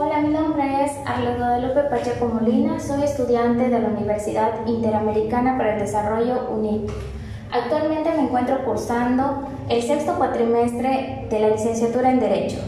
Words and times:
Hola, 0.00 0.20
mi 0.20 0.28
nombre 0.28 0.84
es 0.84 0.92
Arla 1.04 1.34
Guadalupe 1.34 1.80
Pacheco 1.90 2.26
Molina, 2.26 2.78
soy 2.78 3.02
estudiante 3.02 3.68
de 3.68 3.80
la 3.80 3.88
Universidad 3.88 4.64
Interamericana 4.64 5.58
para 5.58 5.74
el 5.74 5.80
Desarrollo 5.80 6.50
UNIT. 6.52 6.88
Actualmente 7.50 8.12
me 8.12 8.22
encuentro 8.22 8.64
cursando 8.64 9.48
el 9.68 9.82
sexto 9.82 10.14
cuatrimestre 10.14 11.26
de 11.28 11.40
la 11.40 11.48
licenciatura 11.48 12.12
en 12.12 12.20
Derecho. 12.20 12.58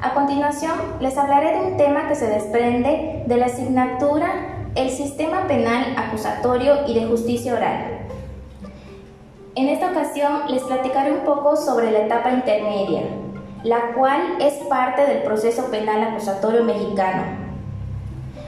A 0.00 0.14
continuación, 0.14 0.74
les 1.00 1.18
hablaré 1.18 1.58
de 1.58 1.72
un 1.72 1.76
tema 1.76 2.06
que 2.06 2.14
se 2.14 2.28
desprende 2.28 3.24
de 3.26 3.36
la 3.36 3.46
asignatura 3.46 4.28
El 4.76 4.90
Sistema 4.90 5.48
Penal 5.48 5.86
Acusatorio 5.96 6.86
y 6.86 6.94
de 6.94 7.06
Justicia 7.06 7.54
Oral. 7.54 7.98
En 9.56 9.68
esta 9.68 9.90
ocasión 9.90 10.42
les 10.50 10.62
platicaré 10.62 11.10
un 11.10 11.24
poco 11.24 11.56
sobre 11.56 11.90
la 11.90 11.98
etapa 11.98 12.30
intermedia, 12.30 13.02
la 13.64 13.92
cual 13.94 14.36
es 14.40 14.54
parte 14.68 15.02
del 15.06 15.22
proceso 15.22 15.70
penal 15.70 16.02
acusatorio 16.02 16.64
mexicano. 16.64 17.22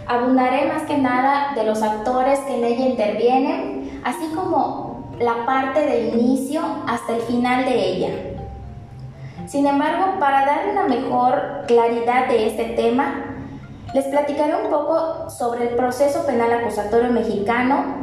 Abundaré 0.07 0.67
más 0.67 0.83
que 0.83 0.99
nada 0.99 1.53
de 1.55 1.65
los 1.65 1.83
actores 1.83 2.39
que 2.41 2.57
en 2.57 2.65
ella 2.65 2.87
intervienen, 2.87 4.01
así 4.05 4.33
como 4.35 5.11
la 5.19 5.45
parte 5.47 5.81
del 5.87 6.19
inicio 6.19 6.63
hasta 6.87 7.17
el 7.17 7.23
final 7.23 7.65
de 7.65 7.85
ella. 7.85 8.09
Sin 9.47 9.67
embargo, 9.67 10.19
para 10.19 10.47
dar 10.47 10.69
una 10.71 10.85
mejor 10.85 11.65
claridad 11.67 12.29
de 12.29 12.47
este 12.49 12.65
tema, 12.71 13.25
les 13.95 14.07
platicaré 14.07 14.55
un 14.65 14.71
poco 14.71 15.29
sobre 15.29 15.69
el 15.69 15.77
proceso 15.77 16.25
penal 16.25 16.53
acusatorio 16.53 17.11
mexicano 17.11 18.00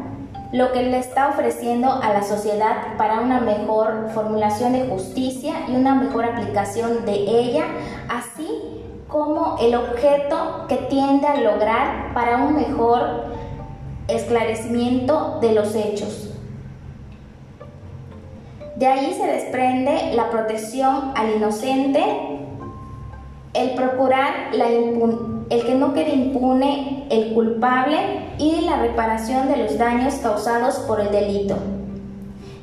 lo 0.57 0.71
que 0.71 0.81
le 0.81 0.97
está 0.97 1.29
ofreciendo 1.29 1.87
a 1.91 2.11
la 2.11 2.23
sociedad 2.23 2.97
para 2.97 3.21
una 3.21 3.39
mejor 3.39 4.09
formulación 4.15 4.73
de 4.73 4.87
justicia 4.87 5.53
y 5.67 5.75
una 5.75 5.93
mejor 5.93 6.25
aplicación 6.25 7.05
de 7.05 7.13
ella, 7.13 7.65
así 8.09 8.47
como 9.07 9.57
el 9.61 9.75
objeto 9.75 10.65
que 10.67 10.77
tiende 10.77 11.27
a 11.27 11.39
lograr 11.41 12.11
para 12.15 12.37
un 12.37 12.55
mejor 12.55 13.25
esclarecimiento 14.07 15.37
de 15.41 15.51
los 15.51 15.75
hechos. 15.75 16.33
De 18.77 18.87
ahí 18.87 19.13
se 19.13 19.27
desprende 19.27 20.13
la 20.15 20.31
protección 20.31 21.11
al 21.15 21.35
inocente, 21.35 22.36
el 23.57 23.71
procurar 23.71 24.53
la 24.53 24.67
el 25.49 25.65
que 25.65 25.75
no 25.75 25.93
quede 25.93 26.13
impune 26.13 27.07
el 27.09 27.33
culpable 27.33 27.97
y 28.37 28.61
la 28.61 28.77
reparación 28.77 29.47
de 29.47 29.57
los 29.57 29.77
daños 29.77 30.15
causados 30.15 30.75
por 30.79 30.99
el 30.99 31.11
delito. 31.11 31.55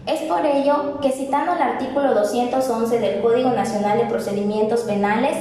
Es 0.07 0.21
por 0.23 0.45
ello 0.45 1.01
que 1.01 1.11
citando 1.13 1.55
el 1.55 1.63
artículo 1.63 2.13
211 2.15 2.99
del 2.99 3.23
Código 3.23 3.51
Nacional 3.51 3.99
de 3.99 4.05
Procedimientos 4.05 4.81
Penales, 4.83 5.35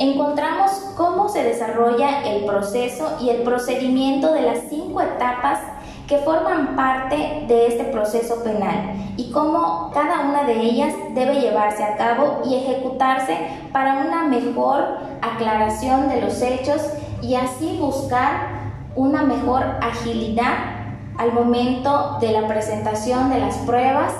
encontramos 0.00 0.72
cómo 0.96 1.28
se 1.28 1.44
desarrolla 1.44 2.22
el 2.24 2.44
proceso 2.44 3.16
y 3.20 3.30
el 3.30 3.42
procedimiento 3.42 4.32
de 4.32 4.42
las 4.42 4.58
cinco 4.68 5.00
etapas 5.00 5.60
que 6.08 6.16
forman 6.18 6.74
parte 6.74 7.44
de 7.46 7.66
este 7.66 7.84
proceso 7.84 8.42
penal 8.42 8.94
y 9.18 9.30
cómo 9.30 9.90
cada 9.92 10.20
una 10.22 10.44
de 10.44 10.58
ellas 10.58 10.94
debe 11.14 11.38
llevarse 11.38 11.84
a 11.84 11.96
cabo 11.96 12.40
y 12.46 12.56
ejecutarse 12.56 13.36
para 13.72 13.98
una 14.06 14.24
mejor 14.24 14.84
aclaración 15.20 16.08
de 16.08 16.22
los 16.22 16.40
hechos 16.40 16.82
y 17.20 17.34
así 17.34 17.76
buscar 17.78 18.58
una 18.96 19.22
mejor 19.22 19.62
agilidad 19.82 20.54
al 21.18 21.32
momento 21.32 22.16
de 22.20 22.32
la 22.32 22.48
presentación 22.48 23.28
de 23.28 23.40
las 23.40 23.56
pruebas 23.58 24.14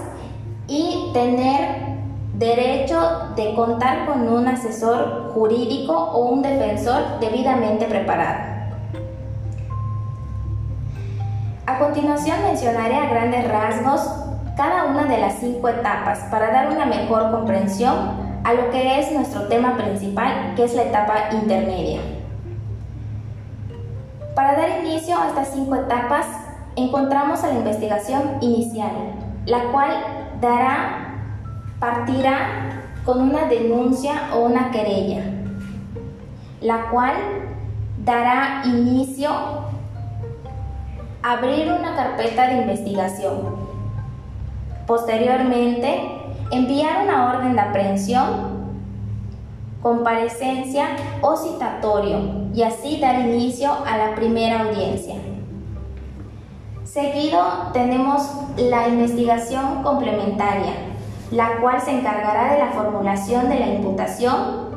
y 0.66 1.10
tener 1.14 1.96
derecho 2.34 3.32
de 3.34 3.54
contar 3.54 4.06
con 4.06 4.28
un 4.28 4.46
asesor 4.46 5.32
jurídico 5.32 5.94
o 5.94 6.26
un 6.26 6.42
defensor 6.42 7.18
debidamente 7.18 7.86
preparado. 7.86 8.57
A 11.68 11.78
continuación 11.78 12.38
mencionaré 12.44 12.94
a 12.94 13.10
grandes 13.10 13.46
rasgos 13.46 14.00
cada 14.56 14.86
una 14.86 15.04
de 15.04 15.18
las 15.18 15.34
cinco 15.34 15.68
etapas 15.68 16.20
para 16.30 16.50
dar 16.50 16.70
una 16.70 16.86
mejor 16.86 17.30
comprensión 17.30 17.94
a 18.42 18.54
lo 18.54 18.70
que 18.70 18.98
es 18.98 19.12
nuestro 19.12 19.48
tema 19.48 19.76
principal, 19.76 20.54
que 20.56 20.64
es 20.64 20.74
la 20.74 20.84
etapa 20.84 21.28
intermedia. 21.30 22.00
Para 24.34 24.56
dar 24.56 24.82
inicio 24.82 25.14
a 25.20 25.28
estas 25.28 25.48
cinco 25.48 25.74
etapas, 25.74 26.24
encontramos 26.74 27.44
a 27.44 27.48
la 27.48 27.58
investigación 27.58 28.38
inicial, 28.40 28.92
la 29.44 29.64
cual 29.64 29.90
dará, 30.40 31.16
partirá 31.78 32.80
con 33.04 33.20
una 33.20 33.44
denuncia 33.44 34.34
o 34.34 34.46
una 34.46 34.70
querella, 34.70 35.22
la 36.62 36.88
cual 36.88 37.12
dará 38.06 38.62
inicio 38.64 39.68
abrir 41.22 41.72
una 41.72 41.94
carpeta 41.94 42.48
de 42.48 42.62
investigación. 42.62 43.56
Posteriormente, 44.86 46.00
enviar 46.50 47.04
una 47.04 47.34
orden 47.34 47.54
de 47.54 47.60
aprehensión, 47.60 48.58
comparecencia 49.82 50.88
o 51.20 51.36
citatorio 51.36 52.48
y 52.54 52.62
así 52.62 52.98
dar 53.00 53.20
inicio 53.20 53.70
a 53.86 53.96
la 53.96 54.14
primera 54.14 54.62
audiencia. 54.62 55.16
Seguido 56.84 57.40
tenemos 57.72 58.22
la 58.56 58.88
investigación 58.88 59.82
complementaria, 59.82 60.72
la 61.30 61.58
cual 61.60 61.80
se 61.80 61.90
encargará 61.90 62.54
de 62.54 62.60
la 62.60 62.68
formulación 62.68 63.48
de 63.50 63.60
la 63.60 63.66
imputación, 63.66 64.68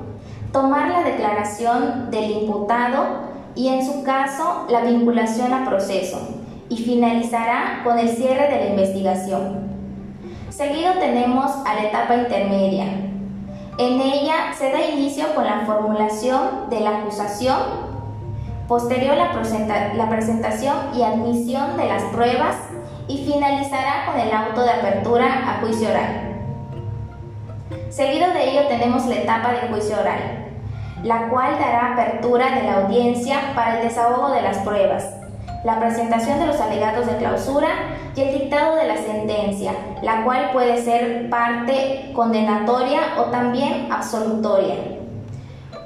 tomar 0.51 0.89
la 0.89 1.03
declaración 1.03 2.11
del 2.11 2.31
imputado 2.31 3.30
y 3.55 3.67
en 3.67 3.85
su 3.85 4.03
caso 4.03 4.65
la 4.69 4.81
vinculación 4.81 5.53
a 5.53 5.65
proceso 5.65 6.19
y 6.69 6.77
finalizará 6.77 7.81
con 7.83 7.99
el 7.99 8.09
cierre 8.09 8.49
de 8.49 8.63
la 8.63 8.69
investigación. 8.71 9.69
Seguido 10.49 10.93
tenemos 10.99 11.51
a 11.65 11.75
la 11.75 11.83
etapa 11.83 12.15
intermedia. 12.15 12.85
En 13.77 13.99
ella 13.99 14.53
se 14.57 14.71
da 14.71 14.85
inicio 14.85 15.33
con 15.33 15.45
la 15.45 15.61
formulación 15.65 16.69
de 16.69 16.81
la 16.81 16.99
acusación, 16.99 17.57
posterior 18.67 19.17
la, 19.17 19.93
la 19.95 20.09
presentación 20.09 20.75
y 20.95 21.03
admisión 21.03 21.77
de 21.77 21.87
las 21.87 22.03
pruebas 22.03 22.55
y 23.07 23.25
finalizará 23.25 24.05
con 24.05 24.19
el 24.19 24.31
auto 24.31 24.61
de 24.63 24.71
apertura 24.71 25.25
a 25.25 25.59
juicio 25.59 25.89
oral. 25.89 26.31
Seguido 27.89 28.31
de 28.31 28.51
ello 28.51 28.67
tenemos 28.69 29.05
la 29.07 29.15
etapa 29.15 29.51
de 29.51 29.67
juicio 29.67 29.99
oral, 29.99 30.40
la 31.03 31.29
cual 31.29 31.57
dará 31.59 31.93
apertura 31.93 32.51
de 32.51 32.63
la 32.63 32.83
audiencia 32.83 33.39
para 33.55 33.77
el 33.79 33.87
desahogo 33.87 34.29
de 34.31 34.41
las 34.41 34.57
pruebas, 34.59 35.15
la 35.63 35.79
presentación 35.79 36.39
de 36.39 36.47
los 36.47 36.59
alegatos 36.59 37.07
de 37.07 37.17
clausura 37.17 37.69
y 38.15 38.21
el 38.21 38.39
dictado 38.39 38.75
de 38.75 38.87
la 38.87 38.97
sentencia, 38.97 39.73
la 40.01 40.23
cual 40.23 40.51
puede 40.53 40.81
ser 40.81 41.29
parte 41.29 42.11
condenatoria 42.13 42.99
o 43.17 43.23
también 43.25 43.91
absolutoria. 43.91 44.75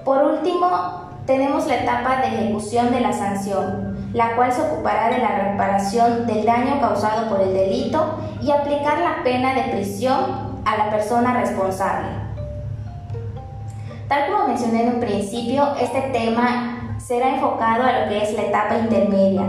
Por 0.03 0.23
último, 0.23 1.05
tenemos 1.25 1.65
la 1.67 1.77
etapa 1.77 2.17
de 2.17 2.27
ejecución 2.27 2.91
de 2.91 3.01
la 3.01 3.13
sanción, 3.13 3.95
la 4.13 4.35
cual 4.35 4.51
se 4.51 4.61
ocupará 4.61 5.09
de 5.09 5.17
la 5.17 5.51
reparación 5.51 6.25
del 6.27 6.45
daño 6.45 6.79
causado 6.79 7.29
por 7.29 7.41
el 7.41 7.53
delito 7.53 8.19
y 8.41 8.51
aplicar 8.51 8.99
la 8.99 9.23
pena 9.23 9.53
de 9.53 9.63
prisión 9.73 10.61
a 10.65 10.77
la 10.77 10.89
persona 10.89 11.39
responsable. 11.39 12.24
Tal 14.07 14.31
como 14.31 14.47
mencioné 14.47 14.83
en 14.83 14.95
un 14.95 14.99
principio, 14.99 15.67
este 15.81 15.99
tema 16.13 16.95
será 16.99 17.35
enfocado 17.35 17.83
a 17.83 18.01
lo 18.01 18.09
que 18.09 18.21
es 18.21 18.33
la 18.33 18.43
etapa 18.43 18.77
intermedia, 18.77 19.43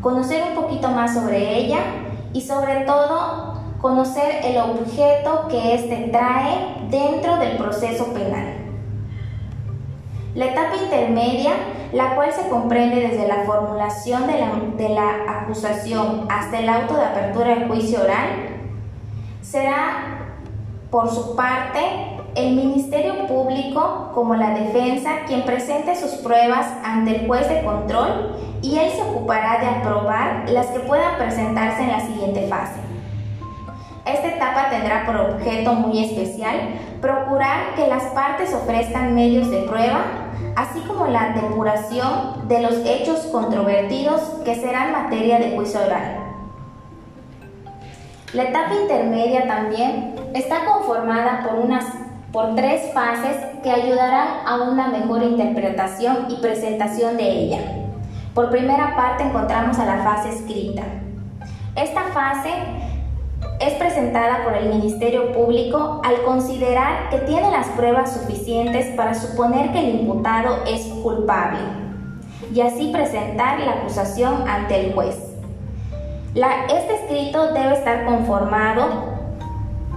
conocer 0.00 0.44
un 0.48 0.62
poquito 0.62 0.88
más 0.88 1.14
sobre 1.14 1.56
ella 1.56 1.78
y 2.32 2.40
sobre 2.40 2.84
todo 2.84 3.54
conocer 3.80 4.44
el 4.44 4.58
objeto 4.58 5.48
que 5.48 5.74
éste 5.74 6.08
trae 6.12 6.86
dentro 6.88 7.36
del 7.38 7.56
proceso 7.56 8.12
penal. 8.12 8.58
La 10.36 10.46
etapa 10.46 10.76
intermedia, 10.76 11.52
la 11.92 12.14
cual 12.14 12.32
se 12.32 12.48
comprende 12.48 13.08
desde 13.08 13.26
la 13.26 13.44
formulación 13.44 14.26
de 14.26 14.38
la, 14.38 14.50
de 14.76 14.88
la 14.90 15.40
acusación 15.40 16.26
hasta 16.28 16.60
el 16.60 16.68
auto 16.68 16.94
de 16.94 17.04
apertura 17.04 17.48
del 17.54 17.68
juicio 17.68 18.02
oral, 18.02 18.28
será 19.40 20.18
por 20.90 21.10
su 21.10 21.34
parte 21.34 22.15
el 22.36 22.54
Ministerio 22.54 23.26
Público 23.26 24.10
como 24.14 24.34
la 24.34 24.50
defensa 24.50 25.24
quien 25.26 25.42
presente 25.42 25.96
sus 25.96 26.20
pruebas 26.20 26.66
ante 26.84 27.16
el 27.16 27.26
juez 27.26 27.48
de 27.48 27.64
control 27.64 28.36
y 28.60 28.78
él 28.78 28.90
se 28.90 29.02
ocupará 29.02 29.58
de 29.58 29.66
aprobar 29.66 30.48
las 30.50 30.66
que 30.66 30.80
puedan 30.80 31.16
presentarse 31.16 31.82
en 31.82 31.92
la 31.92 32.00
siguiente 32.00 32.46
fase. 32.46 32.80
Esta 34.04 34.28
etapa 34.28 34.68
tendrá 34.68 35.06
por 35.06 35.16
objeto 35.16 35.72
muy 35.72 36.04
especial 36.04 36.56
procurar 37.00 37.74
que 37.74 37.88
las 37.88 38.04
partes 38.12 38.52
ofrezcan 38.54 39.14
medios 39.14 39.50
de 39.50 39.62
prueba, 39.62 40.04
así 40.56 40.80
como 40.80 41.06
la 41.06 41.30
depuración 41.30 42.46
de 42.48 42.60
los 42.60 42.74
hechos 42.84 43.20
controvertidos 43.32 44.20
que 44.44 44.54
serán 44.54 44.92
materia 44.92 45.38
de 45.38 45.56
juicio 45.56 45.80
oral. 45.80 46.18
La 48.32 48.44
etapa 48.44 48.74
intermedia 48.74 49.46
también 49.46 50.14
está 50.34 50.66
conformada 50.66 51.42
por 51.42 51.58
unas 51.60 52.05
por 52.36 52.54
tres 52.54 52.92
fases 52.92 53.34
que 53.62 53.70
ayudarán 53.70 54.46
a 54.46 54.56
una 54.56 54.88
mejor 54.88 55.22
interpretación 55.22 56.26
y 56.28 56.36
presentación 56.36 57.16
de 57.16 57.30
ella. 57.30 57.60
Por 58.34 58.50
primera 58.50 58.94
parte 58.94 59.24
encontramos 59.24 59.78
a 59.78 59.86
la 59.86 60.04
fase 60.04 60.28
escrita. 60.34 60.82
Esta 61.74 62.02
fase 62.12 62.50
es 63.58 63.72
presentada 63.76 64.44
por 64.44 64.54
el 64.54 64.68
Ministerio 64.68 65.32
Público 65.32 66.02
al 66.04 66.24
considerar 66.24 67.08
que 67.08 67.20
tiene 67.20 67.50
las 67.50 67.68
pruebas 67.68 68.12
suficientes 68.12 68.94
para 68.94 69.14
suponer 69.14 69.72
que 69.72 69.78
el 69.78 70.00
imputado 70.00 70.58
es 70.66 70.82
culpable 71.02 71.60
y 72.52 72.60
así 72.60 72.92
presentar 72.92 73.60
la 73.60 73.72
acusación 73.72 74.46
ante 74.46 74.88
el 74.88 74.92
juez. 74.92 75.16
este 76.68 76.96
escrito 76.96 77.54
debe 77.54 77.72
estar 77.72 78.04
conformado 78.04 79.15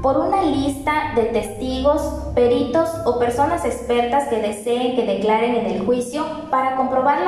por 0.02 0.18
una 0.18 0.44
lista 0.44 1.12
de 1.16 1.24
testigos, 1.24 2.02
peritos 2.34 2.90
o 3.06 3.20
personas 3.20 3.66
expertas 3.66 4.30
que 4.30 4.42
deseen 4.42 4.96
que 4.96 5.06
declaren 5.06 5.56
en 5.56 5.66
el 5.66 5.86
juicio 5.86 6.24
para 6.50 6.76
comprobar 6.76 7.20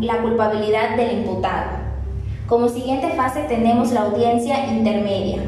la, 0.00 0.18
culpabilidad 0.20 0.96
del 0.96 1.20
imputado. 1.20 1.70
Como 2.46 2.68
siguiente 2.68 3.10
fase 3.10 3.44
tenemos 3.44 3.92
la 3.92 4.02
audiencia 4.02 4.66
intermedia. 4.66 5.42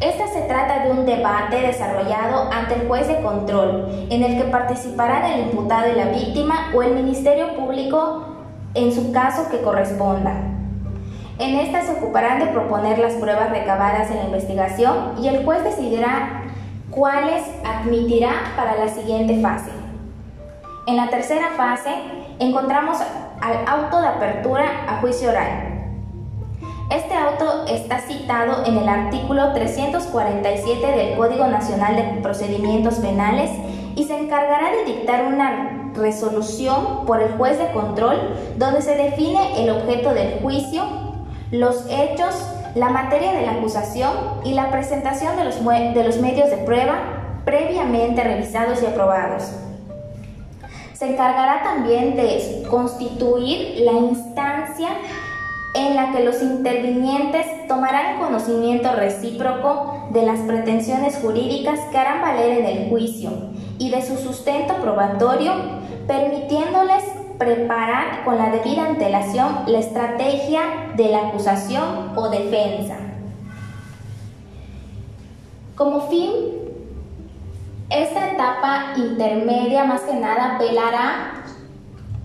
Esta 0.00 0.26
se 0.26 0.42
trata 0.42 0.84
de 0.84 0.90
un 0.90 1.06
debate 1.06 1.60
desarrollado 1.60 2.50
ante 2.52 2.74
el 2.74 2.86
juez 2.86 3.08
de 3.08 3.22
control, 3.22 4.06
en 4.10 4.22
el 4.22 4.36
que 4.36 4.50
participarán 4.50 5.32
el 5.32 5.40
imputado 5.46 5.90
y 5.90 5.96
la 5.96 6.06
víctima 6.06 6.72
o 6.74 6.82
el 6.82 6.94
Ministerio 6.94 7.54
Público 7.54 8.26
en 8.74 8.92
su 8.92 9.12
caso 9.12 9.48
que 9.50 9.62
corresponda. 9.62 10.53
En 11.38 11.56
esta 11.56 11.82
se 11.82 11.92
ocuparán 11.92 12.38
de 12.38 12.46
proponer 12.46 12.98
las 12.98 13.14
pruebas 13.14 13.50
recabadas 13.50 14.08
en 14.10 14.18
la 14.18 14.24
investigación 14.24 15.14
y 15.20 15.26
el 15.26 15.44
juez 15.44 15.64
decidirá 15.64 16.44
cuáles 16.90 17.42
admitirá 17.64 18.30
para 18.56 18.76
la 18.76 18.88
siguiente 18.88 19.40
fase. 19.40 19.70
En 20.86 20.96
la 20.96 21.08
tercera 21.08 21.48
fase 21.56 21.90
encontramos 22.38 22.98
al 23.40 23.66
auto 23.66 24.00
de 24.00 24.06
apertura 24.06 24.64
a 24.88 25.00
juicio 25.00 25.30
oral. 25.30 25.74
Este 26.90 27.14
auto 27.14 27.66
está 27.66 27.98
citado 27.98 28.64
en 28.66 28.76
el 28.76 28.88
artículo 28.88 29.52
347 29.54 30.86
del 30.86 31.16
Código 31.16 31.48
Nacional 31.48 31.96
de 31.96 32.20
Procedimientos 32.22 32.96
Penales 32.96 33.50
y 33.96 34.04
se 34.04 34.16
encargará 34.16 34.70
de 34.70 34.92
dictar 34.92 35.24
una 35.24 35.90
resolución 35.94 37.06
por 37.06 37.22
el 37.22 37.32
juez 37.32 37.58
de 37.58 37.72
control 37.72 38.36
donde 38.56 38.82
se 38.82 38.96
define 38.96 39.62
el 39.62 39.70
objeto 39.70 40.14
del 40.14 40.40
juicio, 40.40 40.84
los 41.54 41.84
hechos, 41.88 42.34
la 42.74 42.88
materia 42.88 43.32
de 43.32 43.46
la 43.46 43.52
acusación 43.52 44.12
y 44.44 44.54
la 44.54 44.70
presentación 44.70 45.36
de 45.36 45.44
los, 45.44 45.64
de 45.64 46.04
los 46.04 46.18
medios 46.18 46.50
de 46.50 46.56
prueba 46.58 46.96
previamente 47.44 48.24
revisados 48.24 48.82
y 48.82 48.86
aprobados. 48.86 49.52
Se 50.94 51.12
encargará 51.12 51.62
también 51.62 52.16
de 52.16 52.64
constituir 52.68 53.80
la 53.84 53.92
instancia 53.92 54.88
en 55.74 55.94
la 55.94 56.12
que 56.12 56.24
los 56.24 56.42
intervinientes 56.42 57.68
tomarán 57.68 58.18
conocimiento 58.18 58.92
recíproco 58.92 60.08
de 60.10 60.22
las 60.22 60.40
pretensiones 60.40 61.18
jurídicas 61.20 61.78
que 61.90 61.98
harán 61.98 62.20
valer 62.20 62.58
en 62.58 62.66
el 62.66 62.88
juicio 62.88 63.30
y 63.78 63.90
de 63.90 64.02
su 64.02 64.16
sustento 64.16 64.74
probatorio, 64.76 65.52
permitiéndoles 66.06 67.04
preparar 67.38 68.24
con 68.24 68.38
la 68.38 68.50
debida 68.50 68.86
antelación 68.86 69.64
la 69.66 69.78
estrategia 69.78 70.60
de 70.94 71.08
la 71.08 71.28
acusación 71.28 72.12
o 72.16 72.28
defensa. 72.28 72.96
Como 75.74 76.08
fin, 76.08 76.30
esta 77.90 78.30
etapa 78.32 78.94
intermedia 78.96 79.84
más 79.84 80.02
que 80.02 80.14
nada 80.14 80.56
velará 80.58 81.44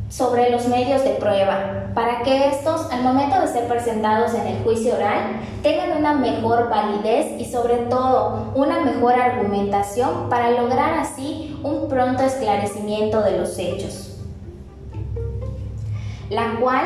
sobre 0.09 0.49
los 0.49 0.67
medios 0.67 1.03
de 1.03 1.11
prueba, 1.11 1.91
para 1.93 2.23
que 2.23 2.47
estos, 2.47 2.91
al 2.91 3.03
momento 3.03 3.39
de 3.39 3.47
ser 3.47 3.67
presentados 3.67 4.33
en 4.33 4.47
el 4.47 4.63
juicio 4.63 4.95
oral, 4.95 5.39
tengan 5.61 5.97
una 5.97 6.13
mejor 6.13 6.69
validez 6.69 7.39
y 7.39 7.45
sobre 7.45 7.75
todo 7.89 8.51
una 8.55 8.79
mejor 8.81 9.13
argumentación 9.13 10.29
para 10.29 10.49
lograr 10.51 10.95
así 10.95 11.59
un 11.63 11.87
pronto 11.87 12.23
esclarecimiento 12.23 13.21
de 13.21 13.37
los 13.37 13.57
hechos, 13.59 14.08
la 16.29 16.59
cual 16.59 16.85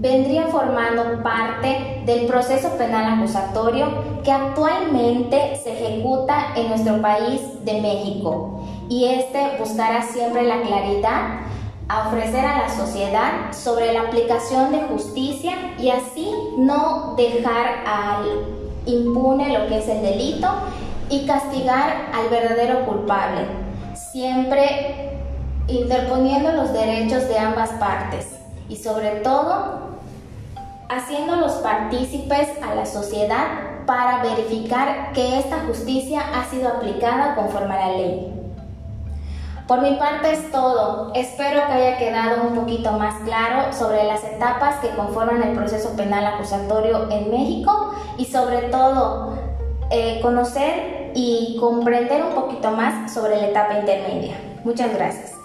vendría 0.00 0.46
formando 0.46 1.22
parte 1.22 2.02
del 2.06 2.26
proceso 2.26 2.76
penal 2.76 3.18
acusatorio 3.18 3.88
que 4.22 4.30
actualmente 4.30 5.56
se 5.56 5.72
ejecuta 5.72 6.52
en 6.54 6.68
nuestro 6.68 7.00
país 7.02 7.40
de 7.64 7.80
México. 7.80 8.62
Y 8.88 9.06
este 9.06 9.58
buscará 9.58 10.02
siempre 10.02 10.44
la 10.44 10.62
claridad 10.62 11.40
a 11.88 12.08
ofrecer 12.08 12.44
a 12.44 12.58
la 12.58 12.68
sociedad 12.68 13.52
sobre 13.52 13.92
la 13.92 14.02
aplicación 14.02 14.72
de 14.72 14.82
justicia 14.82 15.54
y 15.78 15.90
así 15.90 16.30
no 16.58 17.14
dejar 17.16 17.82
al 17.86 18.24
impune 18.86 19.58
lo 19.58 19.66
que 19.66 19.78
es 19.78 19.88
el 19.88 20.02
delito 20.02 20.48
y 21.10 21.26
castigar 21.26 22.10
al 22.14 22.28
verdadero 22.28 22.84
culpable, 22.84 23.46
siempre 23.94 25.18
interponiendo 25.66 26.52
los 26.52 26.72
derechos 26.72 27.26
de 27.28 27.38
ambas 27.38 27.70
partes 27.70 28.37
y 28.68 28.76
sobre 28.76 29.20
todo 29.20 29.88
haciéndolos 30.88 31.52
partícipes 31.54 32.48
a 32.62 32.74
la 32.74 32.86
sociedad 32.86 33.46
para 33.86 34.22
verificar 34.22 35.12
que 35.12 35.38
esta 35.38 35.60
justicia 35.66 36.20
ha 36.34 36.44
sido 36.50 36.68
aplicada 36.68 37.34
conforme 37.34 37.74
a 37.74 37.88
la 37.88 37.96
ley. 37.96 38.34
Por 39.66 39.82
mi 39.82 39.96
parte 39.96 40.32
es 40.32 40.50
todo. 40.50 41.12
Espero 41.14 41.66
que 41.66 41.72
haya 41.72 41.98
quedado 41.98 42.42
un 42.42 42.54
poquito 42.54 42.92
más 42.92 43.14
claro 43.24 43.72
sobre 43.72 44.04
las 44.04 44.24
etapas 44.24 44.76
que 44.76 44.88
conforman 44.90 45.42
el 45.42 45.54
proceso 45.54 45.94
penal 45.94 46.24
acusatorio 46.26 47.10
en 47.10 47.30
México 47.30 47.92
y 48.16 48.24
sobre 48.24 48.62
todo 48.68 49.34
eh, 49.90 50.20
conocer 50.22 51.12
y 51.14 51.58
comprender 51.60 52.24
un 52.24 52.34
poquito 52.34 52.70
más 52.70 53.12
sobre 53.12 53.36
la 53.36 53.48
etapa 53.48 53.78
intermedia. 53.78 54.36
Muchas 54.64 54.94
gracias. 54.94 55.37